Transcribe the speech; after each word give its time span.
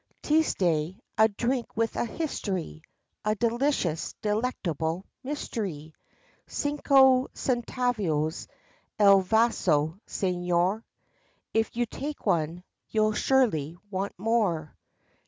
Teestay, 0.23 0.97
a 1.15 1.27
drink 1.27 1.77
with 1.77 1.95
a 1.95 2.05
history, 2.05 2.81
A 3.23 3.35
delicious, 3.35 4.13
delectable 4.23 5.05
mystery, 5.23 5.93
"Cinco 6.47 7.27
centavos 7.35 8.47
el 8.97 9.21
vaso, 9.21 9.99
señor," 10.07 10.83
If 11.53 11.75
you 11.77 11.85
take 11.85 12.25
one, 12.25 12.63
you 12.89 13.03
will 13.03 13.13
surely 13.13 13.77
want 13.91 14.17
more. 14.17 14.75